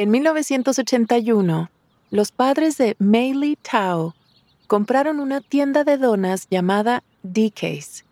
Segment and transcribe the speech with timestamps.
[0.00, 1.72] En 1981,
[2.12, 4.14] los padres de Maylee Tao
[4.68, 8.04] compraron una tienda de donas llamada DK's.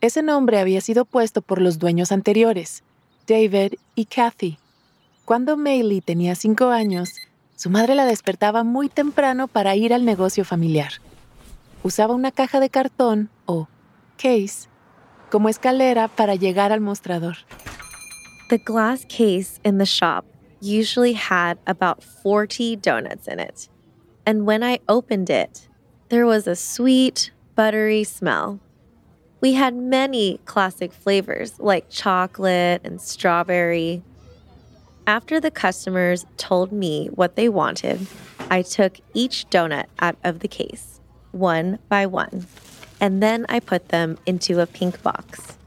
[0.00, 2.84] Ese nombre había sido puesto por los dueños anteriores,
[3.26, 4.58] David y Kathy.
[5.24, 7.10] Cuando Maylee tenía cinco años,
[7.56, 10.92] su madre la despertaba muy temprano para ir al negocio familiar.
[11.82, 13.66] Usaba una caja de cartón o
[14.18, 14.68] case
[15.32, 17.38] como escalera para llegar al mostrador.
[18.50, 20.24] The glass case in the shop
[20.64, 23.68] usually had about 40 donuts in it.
[24.26, 25.68] And when I opened it,
[26.08, 28.60] there was a sweet, buttery smell.
[29.40, 34.02] We had many classic flavors like chocolate and strawberry.
[35.06, 38.06] After the customers told me what they wanted,
[38.50, 41.00] I took each donut out of the case,
[41.32, 42.46] one by one,
[43.00, 45.58] and then I put them into a pink box.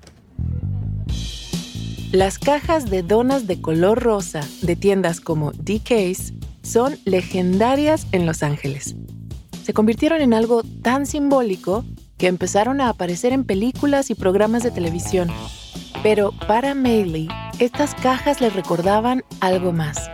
[2.14, 6.32] Las cajas de donas de color rosa de tiendas como DK's
[6.64, 8.96] son legendarias en Los Ángeles.
[9.66, 11.84] Se convirtieron en algo tan simbólico
[12.18, 15.28] que empezaron a aparecer en películas y programas de televisión.
[16.02, 17.28] Pero para Maylee,
[17.60, 20.10] estas cajas le recordaban algo más.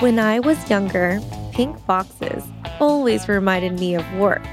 [0.00, 1.20] When I was younger,
[1.54, 2.44] pink boxes
[2.80, 4.46] always reminded me of work.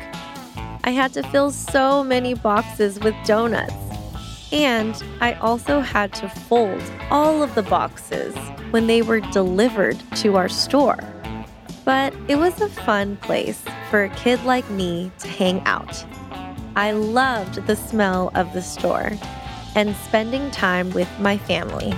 [0.83, 3.86] I had to fill so many boxes with donuts.
[4.51, 8.35] And I also had to fold all of the boxes
[8.71, 10.99] when they were delivered to our store.
[11.83, 16.05] But it was a fun place for a kid like me to hang out.
[16.75, 19.11] I loved the smell of the store
[19.75, 21.93] and spending time with my family.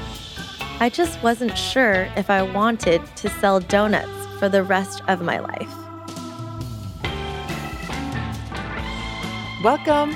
[0.80, 5.39] I just wasn't sure if I wanted to sell donuts for the rest of my
[5.39, 5.73] life.
[9.64, 10.16] Welcome!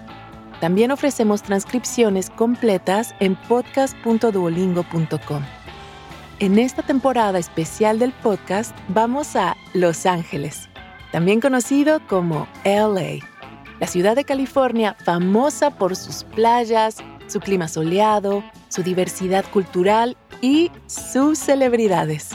[0.61, 5.41] También ofrecemos transcripciones completas en podcast.duolingo.com.
[6.37, 10.69] En esta temporada especial del podcast vamos a Los Ángeles,
[11.11, 13.25] también conocido como LA,
[13.79, 20.69] la ciudad de California famosa por sus playas, su clima soleado, su diversidad cultural y
[20.85, 22.29] sus celebridades.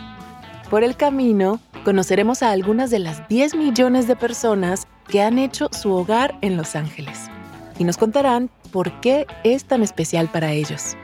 [0.69, 5.69] Por el camino, conoceremos a algunas de las 10 millones de personas que han hecho
[5.70, 7.31] su hogar en Los Ángeles
[7.78, 10.97] y nos contarán por qué es tan especial para ellos.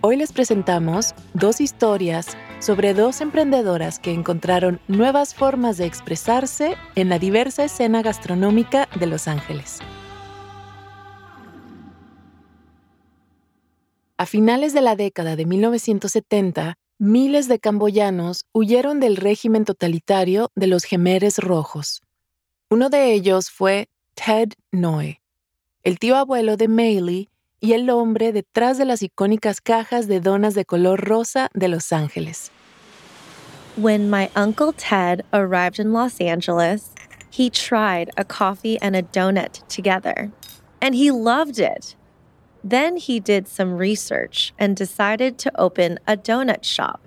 [0.00, 7.08] Hoy les presentamos dos historias sobre dos emprendedoras que encontraron nuevas formas de expresarse en
[7.08, 9.80] la diversa escena gastronómica de Los Ángeles.
[14.16, 20.68] A finales de la década de 1970, miles de camboyanos huyeron del régimen totalitario de
[20.68, 22.00] los Gemeres Rojos.
[22.70, 25.20] Uno de ellos fue Ted Noe,
[25.84, 27.28] el tío abuelo de Maylee
[27.60, 31.92] y el hombre detrás de las icónicas cajas de donas de color rosa de Los
[31.92, 32.50] Ángeles.
[33.76, 36.92] When my Uncle Ted arrived in Los Angeles,
[37.30, 40.30] he tried a coffee and a donut together,
[40.80, 41.96] and he loved it.
[42.62, 47.00] Then he did some research and decided to open a donut shop.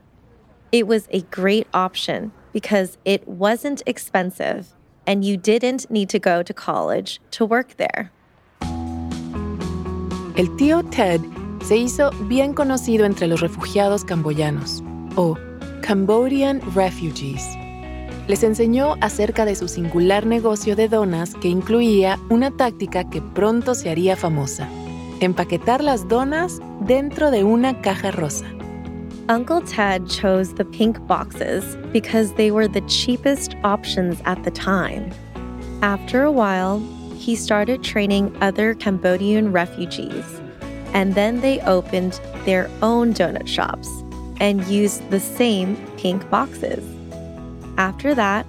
[0.71, 4.73] It was a great option because it wasn't expensive
[5.07, 8.11] and you didn't need to go to college to work there.
[10.37, 11.19] El tío Ted
[11.65, 14.83] se hizo bien conocido entre los refugiados camboyanos,
[15.15, 15.35] o
[15.81, 17.43] Cambodian Refugees.
[18.27, 23.73] Les enseñó acerca de su singular negocio de donas que incluía una táctica que pronto
[23.73, 24.69] se haría famosa,
[25.21, 28.45] empaquetar las donas dentro de una caja rosa.
[29.29, 35.09] Uncle Ted chose the pink boxes because they were the cheapest options at the time.
[35.81, 36.79] After a while,
[37.17, 40.23] he started training other Cambodian refugees,
[40.93, 43.89] and then they opened their own donut shops
[44.39, 46.83] and used the same pink boxes.
[47.77, 48.45] After that,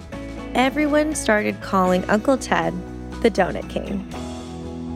[0.54, 2.74] everyone started calling Uncle Ted
[3.22, 4.06] the Donut King.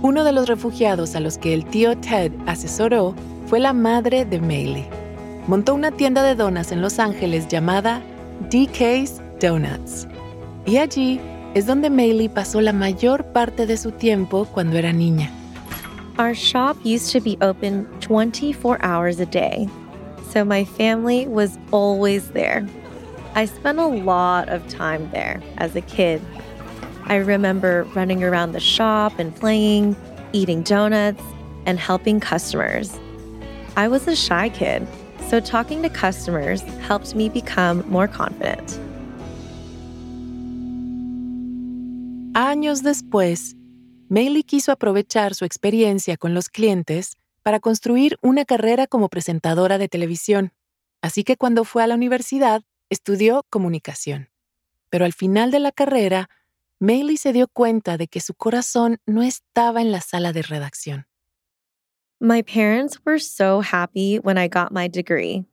[0.03, 3.15] Uno de los refugiados a los que el tío Ted asesoró
[3.47, 4.89] fue la madre de Maylee.
[5.47, 8.01] Montó una tienda de donas en Los Ángeles llamada
[8.51, 10.07] DK's Donuts.
[10.67, 11.21] Y allí
[11.55, 15.31] es donde Maylee pasó la mayor parte de su tiempo cuando era niña.
[16.19, 19.69] Our shop used to be open 24 hours a day,
[20.31, 22.67] so my family was always there.
[23.35, 26.21] I spent a lot of time there as a kid.
[27.07, 29.97] I remember running around the shop and playing,
[30.33, 31.23] eating donuts,
[31.67, 32.99] and helping customers.
[33.77, 34.87] I was a shy kid,
[35.29, 38.79] so talking to customers helped me become more confident.
[42.35, 43.57] Años después,
[44.09, 49.89] Maylee quiso aprovechar su experiencia con los clientes para construir una carrera como presentadora de
[49.89, 50.55] televisión.
[51.03, 54.31] Así que cuando fue a la universidad, estudió comunicación.
[54.89, 56.31] Pero al final de la carrera,
[56.79, 61.07] Maylee se dio cuenta de que su corazón no estaba en la sala de redacción.
[62.19, 65.45] My parents were so happy when I got my degree.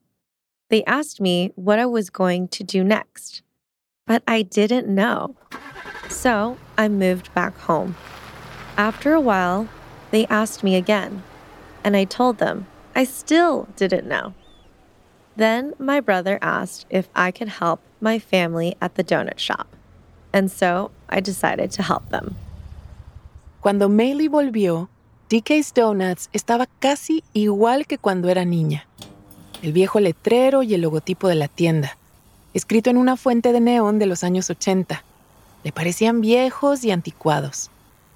[0.69, 3.43] They asked me what I was going to do next,
[4.07, 5.35] but I didn't know.
[6.09, 7.97] So I moved back home.
[8.77, 9.67] After a while,
[10.11, 11.23] they asked me again,
[11.83, 14.33] and I told them I still didn't know.
[15.35, 19.67] Then my brother asked if I could help my family at the donut shop,
[20.31, 22.35] and so I decided to help them.
[23.59, 24.87] Cuando Maylee volvió,
[25.29, 28.87] DK's Donuts estaba casi igual que cuando era niña.
[29.61, 31.97] El viejo letrero y el logotipo de la tienda,
[32.53, 35.03] escrito en una fuente de neón de los años 80,
[35.63, 37.69] le parecían viejos y anticuados.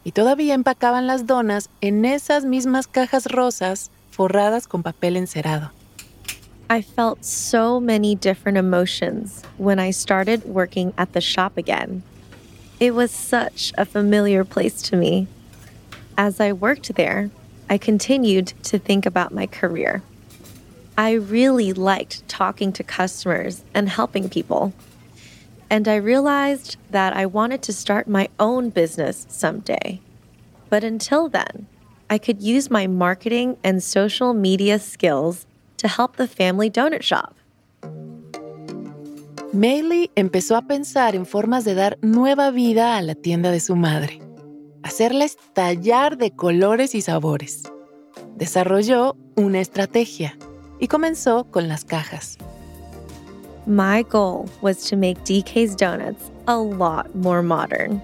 [0.03, 5.71] Y todavía empacaban las donas en esas mismas cajas rosas forradas con papel encerado.
[6.69, 12.03] I felt so many different emotions when I started working at the shop again.
[12.79, 15.27] It was such a familiar place to me.
[16.17, 17.29] As I worked there,
[17.69, 20.01] I continued to think about my career.
[20.97, 24.73] I really liked talking to customers and helping people.
[25.73, 29.99] And I realized that I wanted to start my own business someday.
[30.69, 31.65] But until then,
[32.11, 35.47] I could use my marketing and social media skills
[35.77, 37.33] to help the family donut shop.
[39.51, 43.75] Maylee empezó a pensar en formas de dar nueva vida a la tienda de su
[43.75, 44.21] madre,
[44.83, 47.63] hacerla estallar de colores y sabores.
[48.35, 50.37] Desarrolló una estrategia
[50.79, 52.37] y comenzó con las cajas.
[53.65, 58.01] My goal was to make DK's Donuts a lot more modern.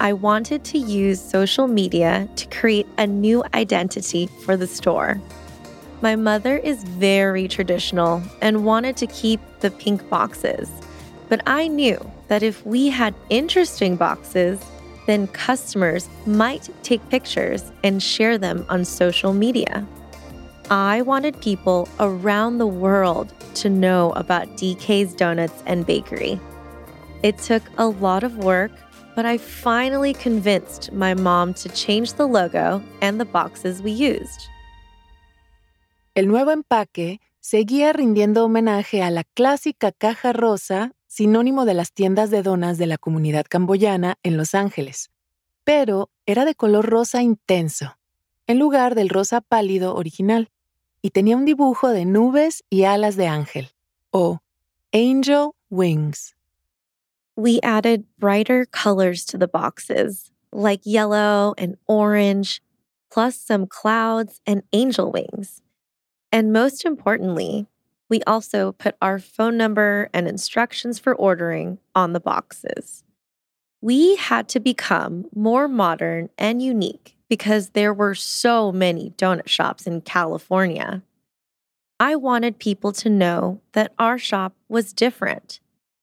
[0.00, 5.20] I wanted to use social media to create a new identity for the store.
[6.00, 10.68] My mother is very traditional and wanted to keep the pink boxes.
[11.28, 14.58] But I knew that if we had interesting boxes,
[15.06, 19.86] then customers might take pictures and share them on social media.
[20.70, 26.38] I wanted people around the world to know about DK's Donuts and Bakery.
[27.22, 28.72] It took a lot of work,
[29.16, 34.46] but I finally convinced my mom to change the logo and the boxes we used.
[36.14, 42.30] El nuevo empaque seguía rindiendo homenaje a la clásica caja rosa, sinónimo de las tiendas
[42.30, 45.08] de donas de la comunidad camboyana en Los Ángeles,
[45.64, 47.96] pero era de color rosa intenso,
[48.46, 50.50] en lugar del rosa pálido original,
[51.02, 53.68] y tenía un dibujo de nubes y alas de ángel,
[54.12, 54.38] o
[54.92, 56.34] Angel Wings.
[57.36, 62.60] We added brighter colors to the boxes, like yellow and orange,
[63.10, 65.62] plus some clouds and angel wings.
[66.32, 67.66] And most importantly,
[68.08, 73.04] we also put our phone number and instructions for ordering on the boxes.
[73.80, 79.86] We had to become more modern and unique because there were so many donut shops
[79.86, 81.02] in California.
[82.00, 85.60] I wanted people to know that our shop was different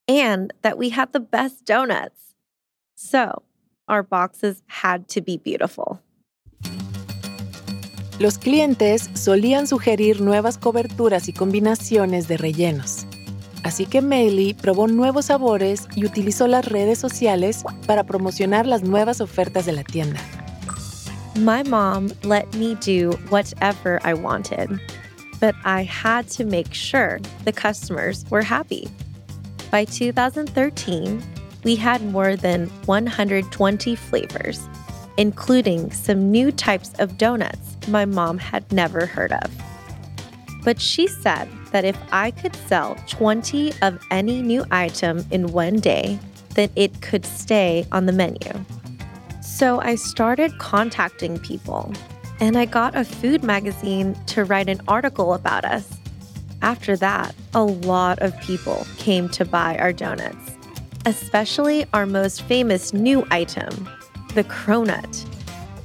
[0.08, 2.36] and that we had the best donuts.
[2.96, 3.44] So,
[3.88, 6.02] our boxes had to be beautiful.
[8.20, 13.06] Los clientes solían sugerir nuevas coberturas y combinaciones de rellenos.
[13.64, 19.22] Así que Maylee probó nuevos sabores y utilizó las redes sociales para promocionar las nuevas
[19.22, 20.22] ofertas de la tienda.
[21.40, 24.80] My mom let me do whatever I wanted,
[25.42, 28.88] but I had to make sure the customers were happy.
[29.70, 31.22] By 2013,
[31.66, 34.62] we had more than 120 flavors,
[35.18, 39.52] including some new types of donuts my mom had never heard of.
[40.64, 45.82] But she said that if I could sell 20 of any new item in one
[45.82, 46.18] day,
[46.52, 48.52] then it could stay on the menu.
[49.56, 51.94] So I started contacting people,
[52.42, 55.98] and I got a food magazine to write an article about us.
[56.62, 60.58] After that, a lot of people came to buy our donuts,
[61.06, 63.88] especially our most famous new item,
[64.34, 65.26] the cronut.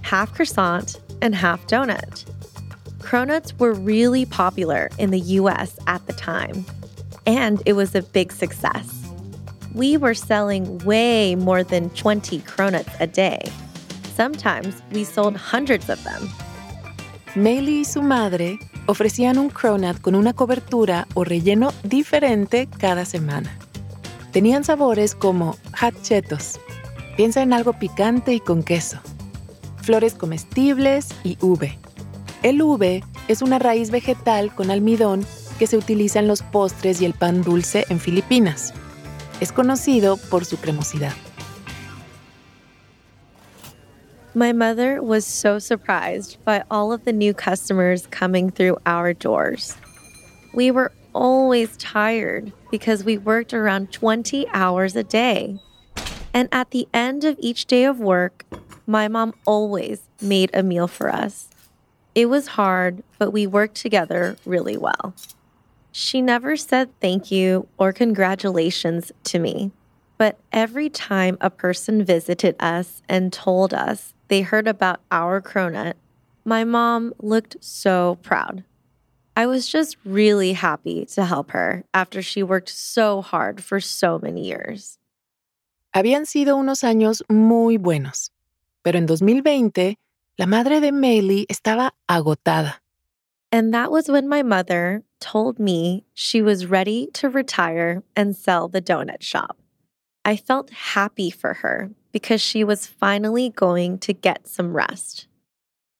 [0.02, 2.24] Half croissant, and half donut.
[2.98, 6.66] Cronuts were really popular in the US at the time,
[7.24, 8.99] and it was a big success.
[9.74, 13.40] We were selling way more than 20 cronuts a day.
[14.16, 16.28] Sometimes we sold hundreds of them.
[17.34, 23.56] Meili y su madre ofrecían un cronut con una cobertura o relleno diferente cada semana.
[24.32, 26.60] Tenían sabores como hot chetos.
[27.16, 28.98] Piensa en algo picante y con queso.
[29.82, 31.78] Flores comestibles y ube.
[32.42, 35.24] El ube es una raíz vegetal con almidón
[35.58, 38.72] que se utiliza en los postres y el pan dulce en Filipinas.
[39.40, 41.14] Es conocido por su cremosidad.
[44.34, 49.76] My mother was so surprised by all of the new customers coming through our doors.
[50.54, 55.58] We were always tired because we worked around 20 hours a day.
[56.32, 58.44] And at the end of each day of work,
[58.86, 61.48] my mom always made a meal for us.
[62.14, 65.14] It was hard, but we worked together really well.
[65.92, 69.72] She never said thank you or congratulations to me.
[70.18, 75.94] But every time a person visited us and told us they heard about our cronut,
[76.44, 78.64] my mom looked so proud.
[79.36, 84.18] I was just really happy to help her after she worked so hard for so
[84.18, 84.98] many years.
[85.94, 88.30] Habían sido unos años muy buenos,
[88.84, 89.96] pero en 2020
[90.38, 92.74] la madre de Maylee estaba agotada.
[93.50, 98.68] And that was when my mother told me she was ready to retire and sell
[98.68, 99.58] the donut shop.
[100.24, 105.26] I felt happy for her because she was finally going to get some rest.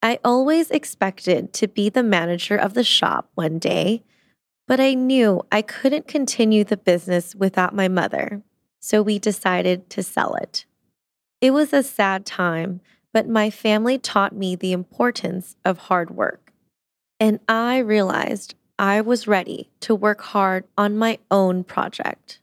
[0.03, 4.03] I always expected to be the manager of the shop one day,
[4.67, 8.43] but I knew I couldn't continue the business without my mother,
[8.81, 10.65] so we decided to sell it.
[11.41, 12.81] It was a sad time,
[13.13, 16.53] but my family taught me the importance of hard work.
[17.19, 22.41] And I realized I was ready to work hard on my own project.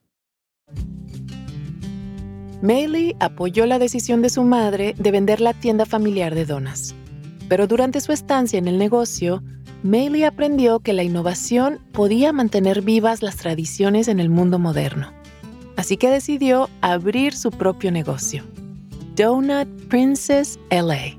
[2.62, 6.94] Meili apoyó la decisión de su madre de vender la tienda familiar de donas.
[7.50, 9.42] Pero durante su estancia en el negocio,
[9.82, 15.12] Meili aprendió que la innovación podía mantener vivas las tradiciones en el mundo moderno.
[15.76, 18.44] Así que decidió abrir su propio negocio,
[19.16, 21.18] Donut Princess LA.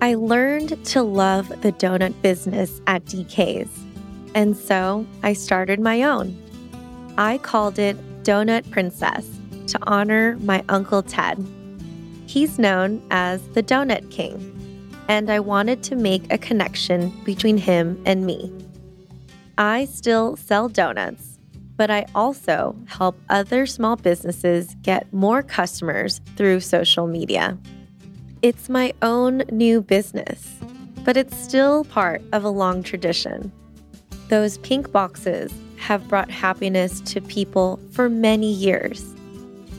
[0.00, 3.68] I learned to love the donut business at DK's,
[4.32, 6.40] and so I started my own.
[7.18, 9.28] I called it Donut Princess
[9.66, 11.44] to honor my Uncle Ted.
[12.28, 14.38] He's known as the Donut King,
[15.08, 18.52] and I wanted to make a connection between him and me.
[19.58, 21.40] I still sell donuts,
[21.76, 27.58] but I also help other small businesses get more customers through social media.
[28.40, 30.60] It's my own new business,
[31.04, 33.50] but it's still part of a long tradition.
[34.28, 39.04] Those pink boxes have brought happiness to people for many years.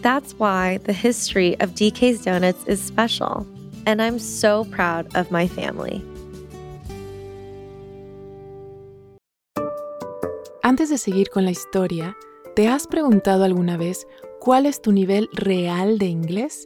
[0.01, 3.47] That's why the history of DK's Donuts is special,
[3.85, 6.03] and I'm so proud of my family.
[10.63, 12.13] Antes de seguir con la historia,
[12.57, 14.05] ¿te has preguntado alguna vez
[14.41, 16.65] cuál es tu nivel real de inglés?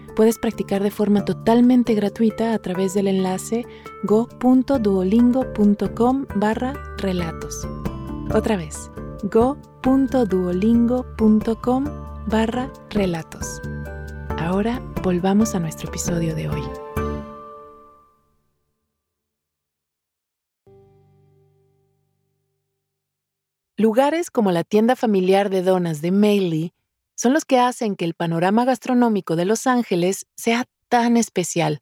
[0.15, 3.65] puedes practicar de forma totalmente gratuita a través del enlace
[4.03, 7.67] go.duolingo.com barra relatos.
[8.33, 8.91] Otra vez,
[9.23, 11.85] go.duolingo.com
[12.27, 13.61] barra relatos.
[14.37, 16.61] Ahora volvamos a nuestro episodio de hoy.
[23.77, 26.73] Lugares como la tienda familiar de donas de Meili
[27.15, 31.81] son los que hacen que el panorama gastronómico de Los Ángeles sea tan especial.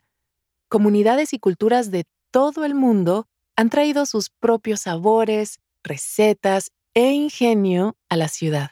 [0.68, 7.98] Comunidades y culturas de todo el mundo han traído sus propios sabores, recetas e ingenio
[8.08, 8.72] a la ciudad.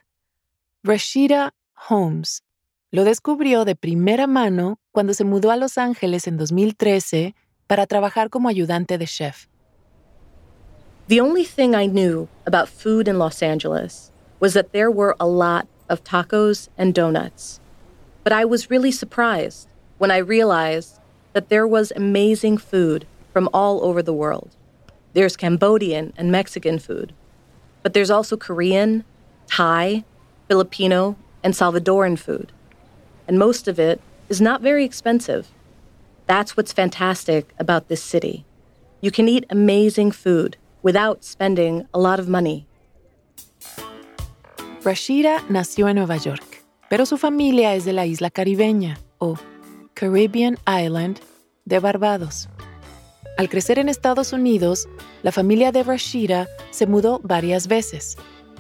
[0.83, 1.53] Rashida
[1.89, 2.43] Holmes
[2.91, 7.35] lo descubrió de primera mano cuando se mudó a Los Ángeles en 2013
[7.67, 9.47] para trabajar como ayudante de chef.
[11.07, 15.25] The only thing I knew about food in Los Angeles was that there were a
[15.25, 17.60] lot of tacos and donuts.
[18.24, 19.67] But I was really surprised
[19.98, 21.00] when I realized
[21.34, 24.56] that there was amazing food from all over the world.
[25.13, 27.13] There's Cambodian and Mexican food,
[27.84, 29.03] but there's also Korean,
[29.48, 30.03] Thai,
[30.48, 32.51] Filipino, and Salvadoran food.
[33.27, 35.48] And most of it is not very expensive.
[36.27, 38.46] That's what's fantastic about this city.
[39.01, 42.66] You can eat amazing food without spending a lot of money.
[44.88, 49.36] Rashida nació en Nueva York, pero su familia es de la isla caribeña, o
[49.94, 51.20] Caribbean Island,
[51.65, 52.48] de Barbados.
[53.38, 54.88] Al crecer en Estados Unidos,
[55.24, 58.15] la familia de Rashida se mudó varias veces,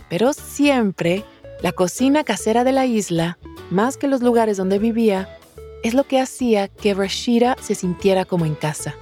[0.09, 1.23] pero siempre
[1.61, 3.37] la cocina casera de la isla,
[3.71, 5.29] más que los lugares donde vivía,
[5.81, 8.93] es lo que hacía que Rashida se sintiera como en casa.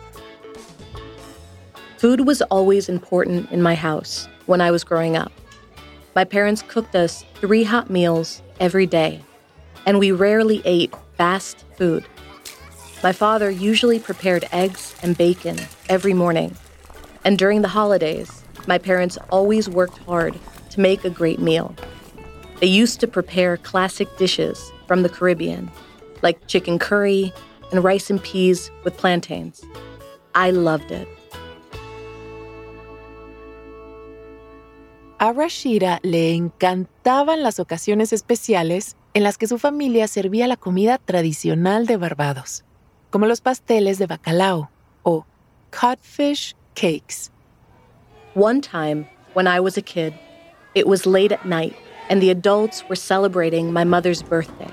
[1.97, 5.31] Food was always important in my house when I was growing up.
[6.15, 9.21] My parents cooked us three hot meals every day,
[9.85, 12.05] and we rarely ate fast food.
[13.03, 16.55] My father usually prepared eggs and bacon every morning,
[17.25, 21.75] and during the holidays, my parents always worked hard to make a great meal.
[22.61, 25.69] They used to prepare classic dishes from the Caribbean
[26.21, 27.33] like chicken curry
[27.71, 29.63] and rice and peas with plantains.
[30.33, 31.09] I loved it.
[35.17, 40.97] A Rashida le encantaban las ocasiones especiales en las que su familia servía la comida
[40.97, 42.65] tradicional de Barbados,
[43.11, 44.69] como los pasteles de bacalao
[45.03, 45.25] o
[45.71, 47.31] codfish cakes.
[48.33, 50.13] One time, when I was a kid,
[50.73, 51.77] it was late at night
[52.09, 54.69] and the adults were celebrating my mother's birthday.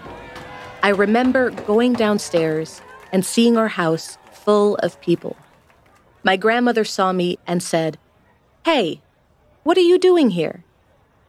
[0.83, 2.83] I remember going downstairs
[3.13, 5.37] and seeing our house full of people.
[6.25, 7.97] My grandmother saw me and said,
[8.65, 9.03] Hey,
[9.65, 10.65] what are you doing here?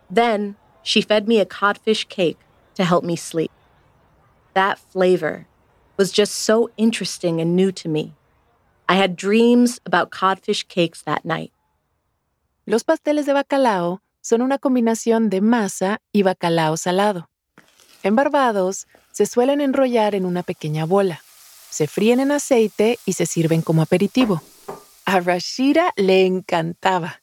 [0.09, 2.39] Then she fed me a codfish cake
[2.75, 3.51] to help me sleep.
[4.53, 5.47] That flavor
[5.97, 8.13] was just so interesting and new to me.
[8.89, 11.51] I had dreams about codfish cakes that night.
[12.65, 17.27] Los pasteles de bacalao son una combinación de masa y bacalao salado.
[18.03, 21.21] En Barbados se suelen enrollar en una pequeña bola,
[21.69, 24.41] se fríen en aceite y se sirven como aperitivo.
[25.05, 27.22] A Rashida le encantaba.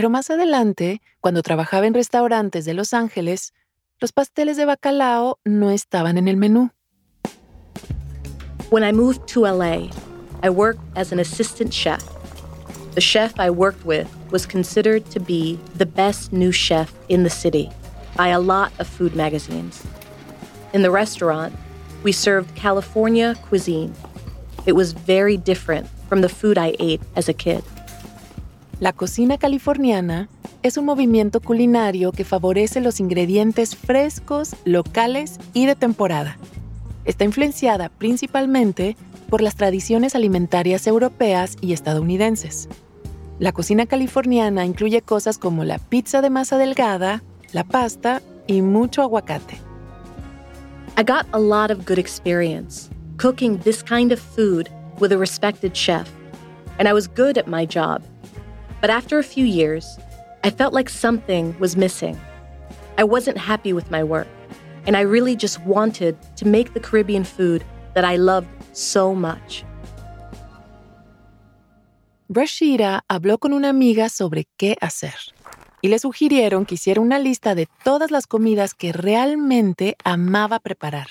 [0.00, 3.52] Pero más adelante, cuando trabajaba en restaurantes de Los Ángeles,
[3.98, 6.70] los pasteles de bacalao no estaban en el menú.
[8.70, 9.90] When I moved to LA,
[10.42, 12.02] I worked as an assistant chef.
[12.94, 17.28] The chef I worked with was considered to be the best new chef in the
[17.28, 17.68] city
[18.16, 19.84] by a lot of food magazines.
[20.72, 21.54] In the restaurant,
[22.02, 23.92] we served California cuisine.
[24.64, 27.62] It was very different from the food I ate as a kid.
[28.80, 30.30] La cocina californiana
[30.62, 36.38] es un movimiento culinario que favorece los ingredientes frescos, locales y de temporada.
[37.04, 38.96] Está influenciada principalmente
[39.28, 42.70] por las tradiciones alimentarias europeas y estadounidenses.
[43.38, 49.02] La cocina californiana incluye cosas como la pizza de masa delgada, la pasta y mucho
[49.02, 49.58] aguacate.
[50.96, 52.88] I got a lot of good experience
[53.18, 56.08] cooking this kind of food with a respected chef,
[56.78, 58.00] and I was good at my job.
[58.80, 59.98] But after a few years,
[60.42, 62.18] I felt like something was missing.
[62.98, 64.28] I wasn't happy with my work,
[64.86, 67.64] and I really just wanted to make the Caribbean food
[67.94, 69.64] that I loved so much.
[72.28, 75.14] Rashida habló con una amiga sobre qué hacer
[75.82, 81.08] y le sugirieron que hiciera una lista de todas las comidas que realmente amaba preparar.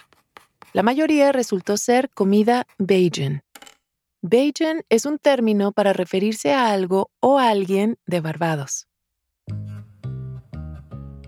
[0.74, 3.42] La mayoría resultó ser comida Bajan.
[4.22, 8.86] Bajan es un término para referirse a algo o alguien de Barbados.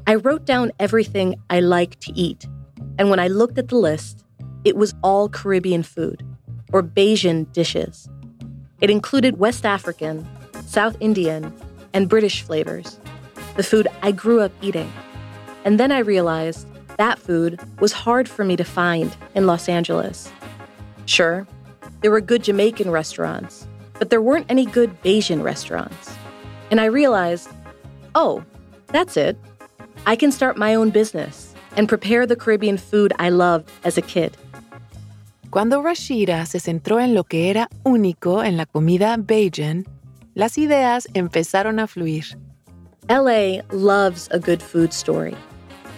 [0.06, 2.46] I wrote down everything I like to eat,
[3.00, 4.26] and when I looked at the list,
[4.66, 6.22] it was all Caribbean food,
[6.74, 8.10] or Bajan dishes.
[8.82, 10.28] It included West African,
[10.66, 11.54] South Indian,
[11.94, 13.00] and British flavors,
[13.56, 14.92] the food I grew up eating.
[15.64, 20.30] And then I realized that food was hard for me to find in Los Angeles.
[21.06, 21.48] Sure,
[22.02, 23.68] there were good Jamaican restaurants,
[24.00, 26.16] but there weren't any good Bajan restaurants.
[26.70, 27.50] And I realized,
[28.16, 28.44] oh,
[28.88, 29.38] that's it.
[30.06, 34.02] I can start my own business and prepare the Caribbean food I loved as a
[34.02, 34.36] kid.
[35.52, 39.86] Cuando Rashida se centró en lo que era único en la comida Bajan,
[40.34, 42.36] las ideas empezaron a fluir.
[43.10, 45.36] LA loves a good food story.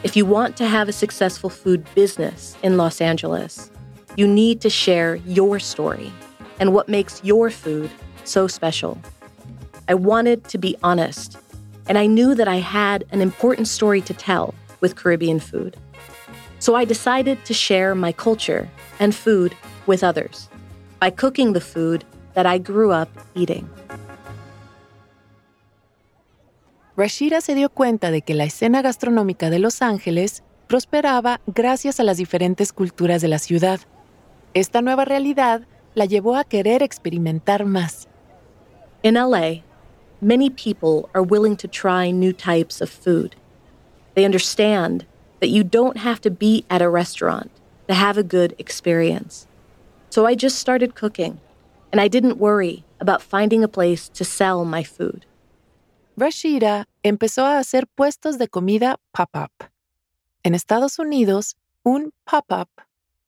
[0.03, 3.69] If you want to have a successful food business in Los Angeles,
[4.15, 6.11] you need to share your story
[6.59, 7.89] and what makes your food
[8.23, 8.97] so special.
[9.87, 11.37] I wanted to be honest,
[11.87, 15.75] and I knew that I had an important story to tell with Caribbean food.
[16.59, 20.49] So I decided to share my culture and food with others
[20.99, 23.67] by cooking the food that I grew up eating.
[26.95, 32.03] Rashida se dio cuenta de que la escena gastronómica de Los Ángeles prosperaba gracias a
[32.03, 33.79] las diferentes culturas de la ciudad.
[34.55, 38.07] Esta nueva realidad la llevó a querer experimentar más.
[39.01, 39.63] In LA,
[40.21, 43.35] many people are willing to try new types of food.
[44.13, 45.05] They understand
[45.39, 47.49] that you don't have to be at a restaurant
[47.87, 49.47] to have a good experience.
[50.11, 51.39] So I just started cooking,
[51.91, 55.25] and I didn't worry about finding a place to sell my food.
[56.15, 59.63] Rashida empezó a hacer puestos de comida pop-up.
[60.45, 62.69] En Estados Unidos, un pop-up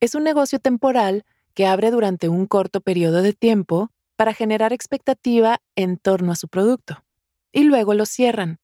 [0.05, 5.59] es un negocio temporal que abre durante un corto periodo de tiempo para generar expectativa
[5.75, 7.03] en torno a su producto,
[7.51, 8.59] y luego lo cierran.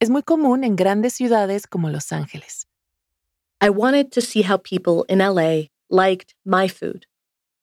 [0.00, 2.66] Es muy común en grandes ciudades como Los Ángeles.
[3.60, 7.06] I wanted to see how people in LA liked my food,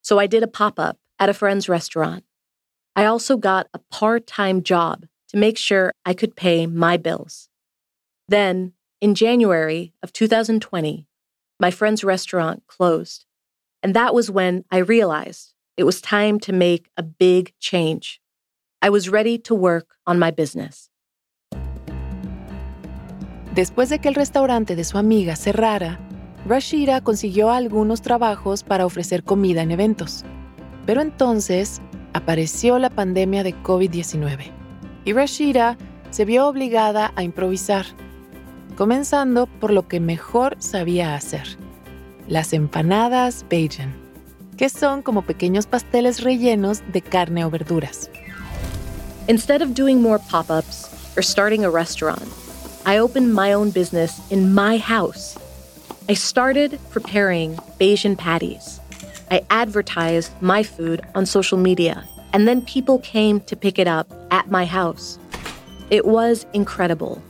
[0.01, 2.23] so I did a pop up at a friend's restaurant.
[2.95, 7.49] I also got a part time job to make sure I could pay my bills.
[8.27, 11.06] Then, in January of 2020,
[11.59, 13.25] my friend's restaurant closed.
[13.83, 18.19] And that was when I realized it was time to make a big change.
[18.81, 20.89] I was ready to work on my business.
[23.53, 25.99] Después de que el restaurante de su amiga cerrara,
[26.45, 30.23] Rashida consiguió algunos trabajos para ofrecer comida en eventos.
[30.85, 31.81] Pero entonces
[32.13, 34.51] apareció la pandemia de COVID-19
[35.05, 35.77] y Rashida
[36.11, 37.85] se vio obligada a improvisar,
[38.77, 41.57] comenzando por lo que mejor sabía hacer,
[42.27, 43.93] las empanadas Bajan,
[44.55, 48.09] que son como pequeños pasteles rellenos de carne o verduras.
[49.27, 50.87] Instead of doing more pop ups
[51.17, 52.21] or starting a restaurant,
[52.85, 55.37] I opened my own business in my house.
[56.07, 58.79] I started preparing Bajan patties.
[59.29, 64.07] I advertised my food on social media, and then people came to pick it up
[64.31, 65.19] at my house.
[65.89, 67.21] It was incredible.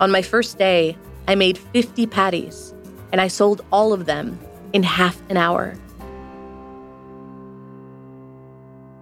[0.00, 2.72] On my first day, I made 50 patties,
[3.10, 4.38] and I sold all of them
[4.72, 5.74] in half an hour.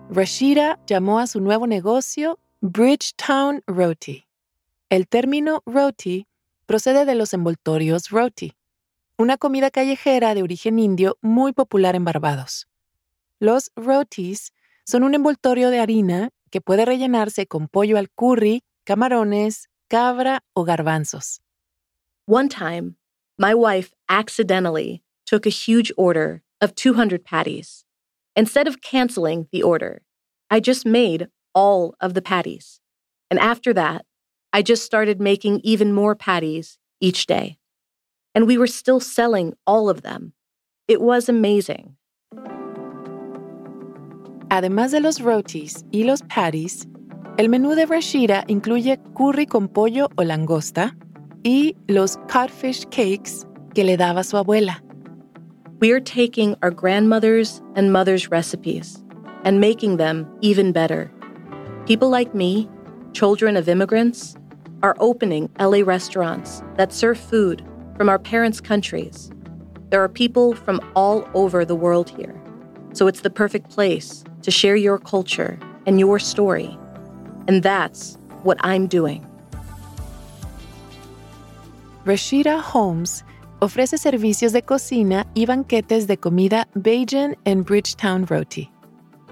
[0.08, 4.24] Rashida llamó a su nuevo negocio Bridgetown Roti.
[4.88, 6.26] El término roti
[6.64, 8.54] procede de los envoltorios roti,
[9.18, 12.68] una comida callejera de origen indio muy popular en Barbados.
[13.38, 14.54] Los rotis
[14.84, 20.64] son un envoltorio de harina que puede rellenarse con pollo al curry, camarones, cabra o
[20.64, 21.40] garbanzos.
[22.26, 22.96] One time,
[23.38, 27.84] my wife accidentally took a huge order of 200 patties.
[28.34, 30.02] Instead of canceling the order,
[30.50, 32.80] I just made all of the patties.
[33.30, 34.04] And after that,
[34.52, 37.58] I just started making even more patties each day.
[38.34, 40.32] And we were still selling all of them.
[40.88, 41.96] It was amazing.
[44.48, 46.86] Además de los rotis y los patties,
[47.38, 50.96] el menú de Rashida incluye curry con pollo o langosta
[51.42, 54.82] y los codfish cakes que le daba su abuela.
[55.80, 59.04] We are taking our grandmother's and mother's recipes
[59.44, 61.12] and making them even better.
[61.84, 62.68] People like me,
[63.12, 64.34] children of immigrants,
[64.82, 67.62] are opening LA restaurants that serve food
[67.98, 69.30] from our parents' countries.
[69.90, 72.34] There are people from all over the world here,
[72.94, 76.78] so it's the perfect place to share your culture and your story.
[77.46, 79.22] And that's what I'm doing.
[82.04, 83.24] Rashida Holmes
[83.60, 88.70] ofrece servicios de cocina y banquetes de comida Bajan en Bridgetown Roti.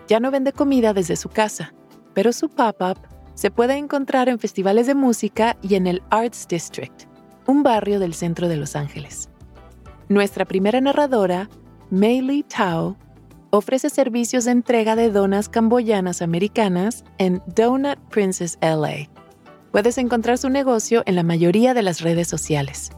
[0.08, 1.72] Ya no vende comida desde su casa,
[2.14, 2.98] pero su pop-up
[3.34, 7.04] se puede encontrar en festivales de música y en el Arts District,
[7.46, 9.28] un barrio del centro de Los Ángeles.
[10.08, 11.48] Nuestra primera narradora,
[11.90, 12.96] Maylee Tao,
[13.56, 19.08] ofrece servicios de entrega de donas camboyanas americanas en Donut Princess LA.
[19.70, 22.90] Puedes encontrar su negocio en la mayoría de las redes sociales.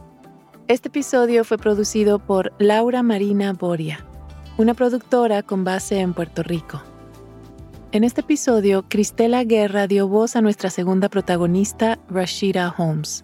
[0.67, 4.05] Este episodio fue producido por Laura Marina Boria,
[4.57, 6.81] una productora con base en Puerto Rico.
[7.91, 13.23] En este episodio, Cristela Guerra dio voz a nuestra segunda protagonista, Rashida Holmes.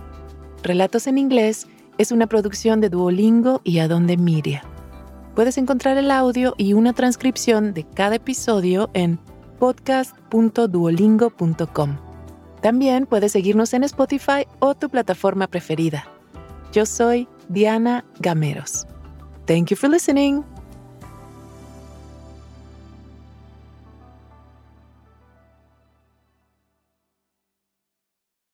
[0.63, 1.67] Relatos en Inglés
[1.99, 4.63] es una producción de Duolingo y Adonde Media.
[5.35, 9.19] Puedes encontrar el audio y una transcripción de cada episodio en
[9.59, 12.10] podcast.duolingo.com.
[12.61, 16.05] También puedes seguirnos en Spotify o tu plataforma preferida.
[16.71, 18.85] Yo soy Diana Gameros.
[19.45, 20.43] Thank you for listening.